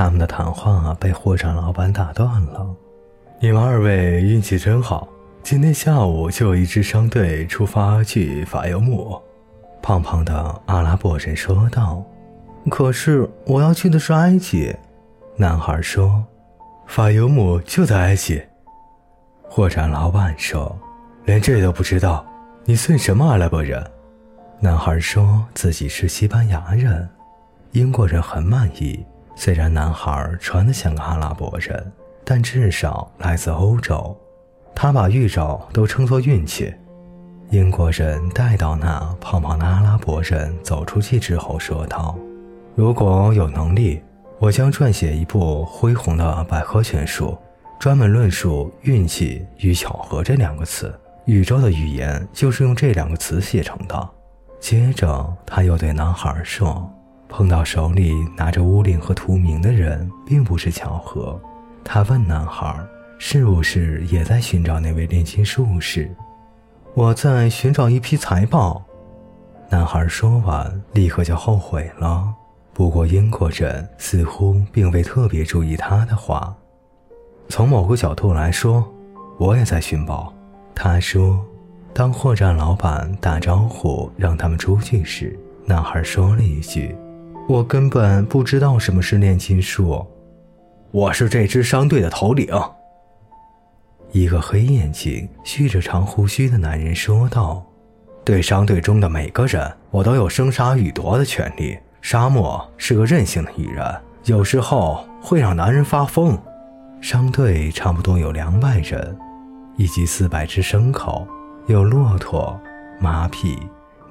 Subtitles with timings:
[0.00, 2.66] 他们的谈话被货场老板打断了。
[3.38, 5.06] 你们二位运气真好，
[5.42, 9.20] 今天下午就有一支商队出发去法尤姆。
[9.82, 12.02] 胖胖的阿拉伯人说道。
[12.70, 14.74] 可是我要去的是埃及，
[15.36, 16.24] 男孩说。
[16.86, 18.42] 法尤姆就在埃及。
[19.50, 20.74] 货栈老板说
[21.26, 22.24] ：“连这都不知道，
[22.64, 23.86] 你算什么阿拉伯人？”
[24.60, 27.06] 男孩说自己是西班牙人。
[27.72, 31.92] 英国人很满意，虽然男孩穿得像个阿拉伯人，
[32.24, 34.16] 但至少来自欧洲。
[34.74, 36.72] 他把预兆都称作运气。
[37.50, 42.16] 英国人带到那胖胖的阿拉伯人走出去之后说道
[42.74, 44.02] ：“如果有能力。”
[44.40, 47.36] 我将撰写一部恢宏的百科全书，
[47.78, 50.98] 专门论述“运气”与“巧合”这两个词。
[51.26, 54.08] 宇宙的语言就是用这两个词写成的。
[54.58, 56.90] 接着，他又对男孩说
[57.30, 61.40] ：“碰到手里拿着乌令和图名的人，并不是巧合。”
[61.82, 62.78] 他问男孩
[63.18, 66.14] ：“是不是也在寻找那位炼金术士
[66.94, 68.82] ？”“我在寻找一批财宝。”
[69.70, 72.34] 男孩说完，立刻就后悔了。
[72.72, 76.54] 不过，英国人似乎并未特别注意他的话。
[77.48, 78.84] 从某个角度来说，
[79.38, 80.32] 我也在寻宝。
[80.74, 81.44] 他说
[81.92, 86.96] ：“当货栈老板打招呼让他们出去时，男孩说了一句
[87.50, 90.06] ：‘我根本不知道什么是炼金术。’
[90.92, 92.46] 我是这支商队的头领。”
[94.12, 97.66] 一个黑眼睛、蓄着长胡须的男人说道
[98.24, 103.84] ：“对商队中的每个人，我都有生杀予夺的权利。”沙漠是个任性的女人，
[104.26, 106.38] 有时候会让男人发疯。
[107.00, 109.18] 商队差不多有两百人，
[109.76, 111.26] 以及四百只牲口，
[111.66, 112.56] 有骆驼、
[113.00, 113.58] 马匹、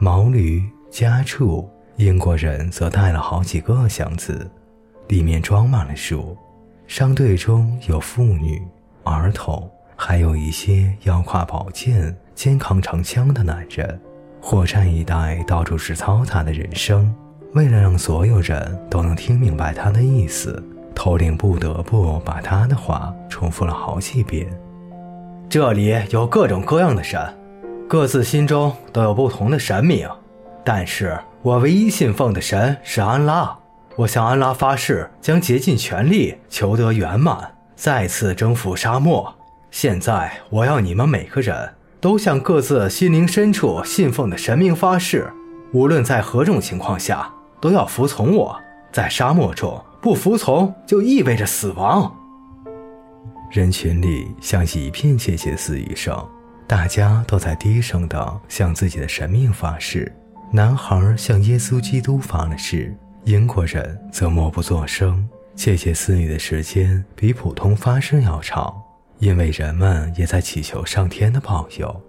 [0.00, 1.70] 毛驴、家畜。
[1.98, 4.48] 英国人则带了好几个箱子，
[5.08, 6.36] 里面装满了书。
[6.86, 8.62] 商队中有妇女、
[9.02, 14.00] 儿童，还有一些腰挎宝剑、肩扛长枪的男人。
[14.40, 17.12] 火山一带到处是嘈杂的人声。
[17.54, 20.62] 为了让所有人都能听明白他的意思，
[20.94, 24.46] 头领不得不把他的话重复了好几遍。
[25.48, 27.20] 这里有各种各样的神，
[27.88, 30.08] 各自心中都有不同的神明，
[30.64, 33.56] 但是我唯一信奉的神是安拉。
[33.96, 39.34] 我向安拉发誓，将竭尽全力求得圆满，再次征服沙漠。
[39.70, 45.32] 现在，我要你们每个人都向各自心灵深处信奉的神明发誓，
[45.72, 47.32] 无论在何种情况下。
[47.60, 48.56] 都要服从我，
[48.92, 52.14] 在沙漠中不服从就意味着死亡。
[53.50, 56.16] 人群里响起一片窃窃私语声，
[56.68, 60.14] 大家都在低声的向自己的神明发誓。
[60.50, 65.28] 男孩向耶稣基督发了誓，英国人则默不作声。
[65.54, 68.74] 窃窃私语的时间比普通发生要长，
[69.18, 72.02] 因为人们也在祈求上天的保佑。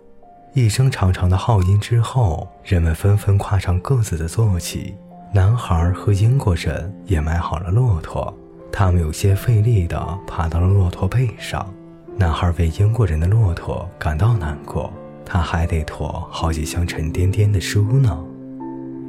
[0.54, 4.96] 一声长长的号音之后，人们纷纷跨上各自的坐骑。
[5.34, 8.34] 男孩和英国人也买好了骆驼，
[8.72, 11.72] 他们有些费力地爬到了骆驼背上。
[12.16, 14.94] 男孩为英国人的骆驼感到难过，
[15.26, 18.26] 他还得驮好几箱沉甸甸的书呢。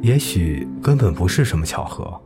[0.02, 2.18] 也许根本不是什么巧合，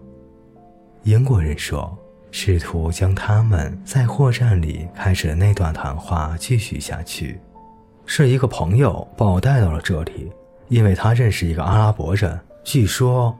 [1.02, 1.96] 英国人说，
[2.30, 7.40] 试图将他们在货栈里开始的那段谈话继续下去。
[8.06, 10.30] 是一个朋友把我带到了这里，
[10.68, 13.36] 因为他认识一个阿拉伯人，据说。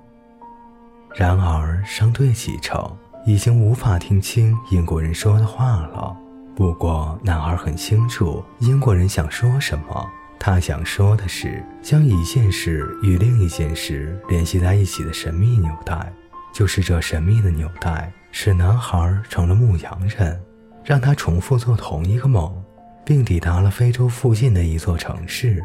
[1.14, 2.90] 然而，商队启程
[3.24, 6.16] 已经无法听清英国人说的话了。
[6.56, 10.10] 不过，男孩很清楚英国人想说什么。
[10.46, 16.12] 他想说的是，将一件事与另一件事联系在一起的神秘纽带，
[16.52, 20.38] 就是这神秘的纽带使男孩成了牧羊人，
[20.84, 22.62] 让他重复做同一个梦，
[23.06, 25.64] 并抵达了非洲附近的一座城市，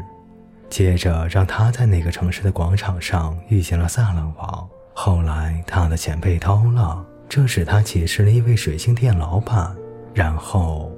[0.70, 4.66] 接着让他在那个城市的广场上遇见了萨冷王。
[4.94, 9.76] 后来，他的钱被偷了，这使他结识了一位水晶店老板。
[10.14, 10.90] 然后，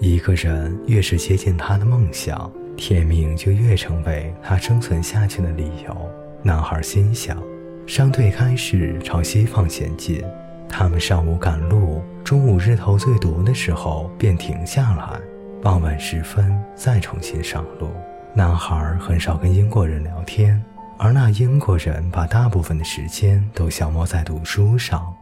[0.00, 6.10] 一个人越是接近他的梦想，天命就越成为他生存下去的理由。
[6.42, 7.36] 男孩心想，
[7.84, 10.24] 商队开始朝西方前进。
[10.68, 15.20] 他们上午赶路，中午日头最毒的时候便停下来，
[15.60, 17.90] 傍晚时分再重新上路。
[18.34, 20.62] 男孩很少跟英国人聊天。
[21.00, 25.14] 而那英国人把大部分的时间都消磨在读书上。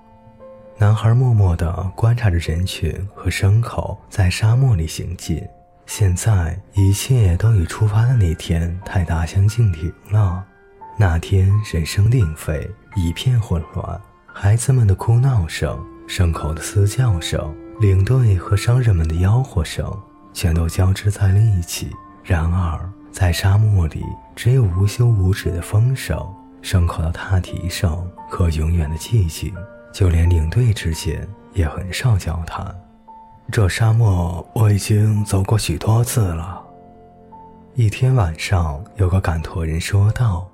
[0.79, 5.43] 男孩默默地观察着人群和牲口在沙漠里行进。
[5.87, 10.45] 现在一切都与出发的那天太大相径庭了。
[10.99, 19.91] 那天人声鼎沸，一片混乱，孩子们的哭闹声、牲口的嘶叫声、领队和商人们的吆喝声，
[20.35, 21.91] 全都交织在了一起。
[22.23, 22.79] 然而，
[23.11, 26.19] 在沙漠里，只有无休无止的风声、
[26.63, 29.55] 牲口的踏蹄声和永远的寂静。
[29.97, 32.63] 就连领队之间也很少交谈。
[33.51, 36.63] 这沙漠我已经走过许多次了。
[37.77, 40.47] 一天晚上，有个赶驼人说道：“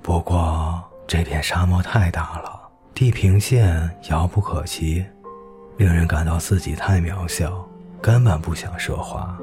[0.00, 2.58] 不过这片沙漠太大了，
[2.94, 5.04] 地平线遥不可及，
[5.76, 7.62] 令人感到自己太渺小，
[8.00, 9.36] 根本不想说话。”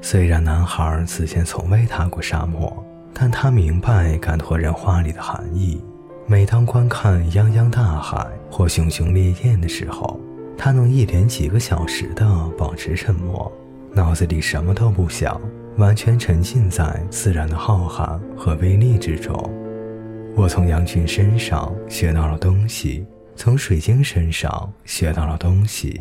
[0.00, 2.72] 虽然男孩此前从未踏过沙漠，
[3.12, 5.84] 但他明白赶驼人话里的含义。
[6.26, 10.20] 每当观看泱泱大海或熊熊烈焰的时候，
[10.56, 12.24] 他能一连几个小时的
[12.56, 13.52] 保持沉默，
[13.92, 15.40] 脑子里什么都不想，
[15.76, 19.34] 完全沉浸在自然的浩瀚和威力之中。
[20.36, 23.04] 我从羊群身上学到了东西，
[23.34, 26.00] 从水晶身上学到了东西。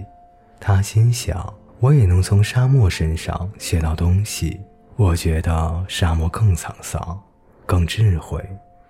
[0.60, 4.62] 他心想，我也能从沙漠身上学到东西。
[4.96, 7.20] 我觉得沙漠更沧桑，
[7.66, 8.40] 更智慧。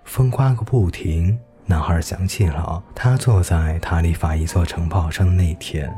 [0.04, 5.90] 风刮个不停，男孩想起了他坐在塔里法一座城堡上的那天，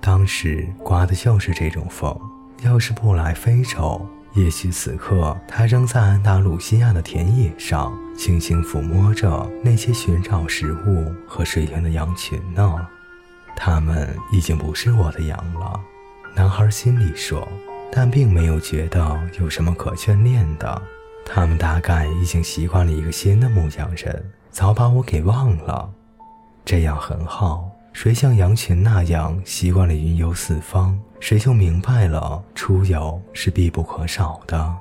[0.00, 2.16] 当时刮的就是这种风。
[2.62, 12.88] 要是不来非洲，也许此刻他仍在安达鲁西亚的田野上，轻轻抚摸着那些寻找食物和水源的羊群呢。
[13.54, 15.80] 他们已经不是我的羊了，
[16.34, 17.46] 男孩心里说，
[17.92, 20.82] 但并没有觉得有什么可眷恋的。
[21.24, 25.90] 他们大概已经习惯了一个新的牧羊人，早把我给忘了。
[26.64, 34.72] 这样很好，谁像羊群那样习惯了云游四方，谁就明白了出游是必不可少的。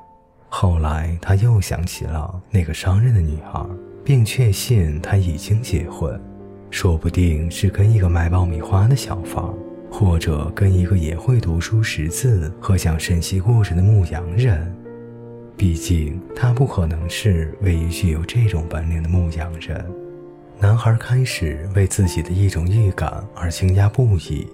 [0.48, 3.68] 后来他又想起了那个商人的女儿，
[4.06, 6.22] 并确信她已经结婚，
[6.70, 9.44] 说不定是跟一个卖爆米花的小贩，
[9.90, 14.72] 或者跟一个也会读书识字和讲神奇故事的牧羊人。
[15.56, 19.86] 毕竟，他不可能是唯一具有这种本领的牧羊人。
[20.60, 24.48] 男孩开始为自己的一种预感而惊讶不已。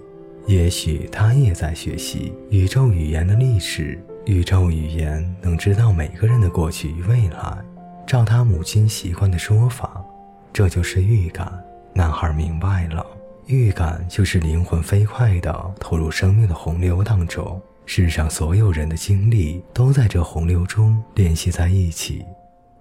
[0.46, 3.98] 也许他也在学习宇宙语言的历史。
[4.26, 7.58] 宇宙语言能知道每个人的过去与未来。
[8.06, 10.04] 照他母亲习惯的说法，
[10.52, 11.52] 这就是预感。
[11.94, 13.04] 男孩明白了，
[13.46, 17.60] 预感就是灵魂飞快地投入生命的洪流当中。
[17.92, 22.24] 世上所有人的经历都在这洪流中联系在一起，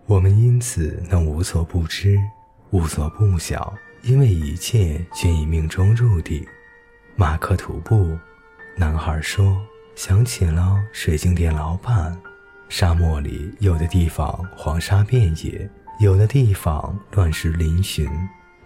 [0.06, 2.19] 我们因此能无所不知、
[2.69, 3.73] 无所不晓，
[4.03, 6.45] 因为一切均已命中注定。
[7.15, 8.15] 马克吐步，
[8.77, 9.57] 男孩说
[9.97, 12.15] ：“想起了水晶店老板。
[12.69, 15.67] 沙漠里有的地方黄沙遍野，
[16.00, 18.07] 有的地方乱石嶙峋。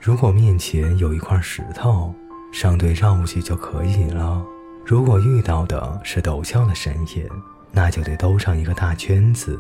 [0.02, 2.14] 如果面前有一块石头，
[2.52, 4.46] 上队绕过去就可以了。”
[4.86, 7.26] 如果遇到的是陡峭的山岩，
[7.72, 9.58] 那就得兜上一个大圈子。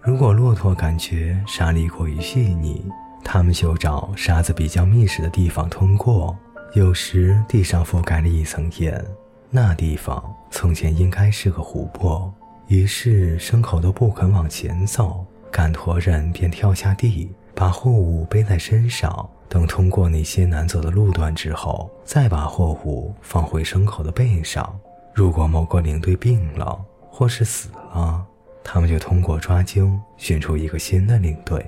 [0.00, 2.82] 如果骆驼感觉沙粒过于细腻，
[3.22, 6.34] 他们就找沙子比较密实的地方通过。
[6.72, 9.04] 有时地上覆盖了一层盐，
[9.50, 12.32] 那地方从前应该是个湖泊。
[12.68, 19.28] 于是牲口都不肯往前走，赶驼人便跳下地，把货物背在身上。
[19.52, 24.74] 等通过那些难走的路段之后，再把货物放回牲口的背上。
[25.12, 28.24] 如果某个领队病了或是死了，
[28.64, 31.62] 他们就通过抓阄选出一个新的领队。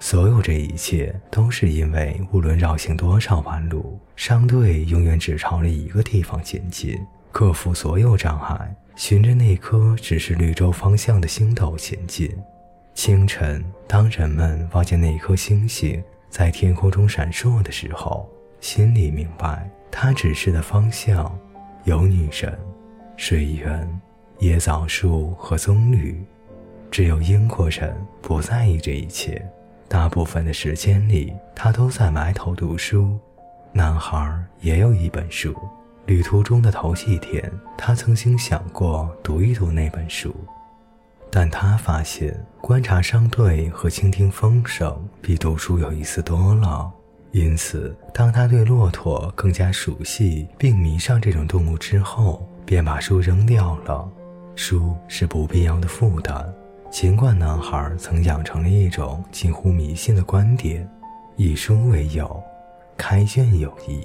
[0.00, 6.98] 所有这一切都是因为，无论绕行多少弯路，商队永远只朝着一个地方前进，
[7.30, 12.28] 克服所有障碍，循着那颗指示绿洲方向的星斗前进。
[12.92, 16.02] 清晨，当人们望见那颗星星。
[16.30, 18.26] 在天空中闪烁的时候，
[18.60, 21.36] 心里明白，他指示的方向
[21.84, 22.56] 有女神、
[23.16, 24.00] 水源、
[24.38, 26.14] 椰枣树和棕榈。
[26.90, 29.44] 只有英国人不在意这一切。
[29.88, 33.18] 大部分的时间里，他都在埋头读书。
[33.72, 35.54] 男孩也有一本书。
[36.06, 40.34] 旅途中的头几天，他曾经想过读一读那本书。
[41.30, 46.90] 但他发现，观察商队和倾听风声比读书有意思多了。
[47.30, 54.08] 因此，当他对骆驼更加熟悉并迷上这种动物之后，便把书扔掉了。
[54.56, 56.52] 书是不必要的负担。
[56.90, 60.90] 尽管男孩曾养成了一种近乎迷信的观点：
[61.36, 62.42] 以书为友，
[62.96, 64.04] 开卷有益。